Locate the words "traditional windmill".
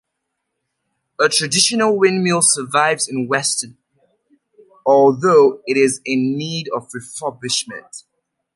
1.29-2.39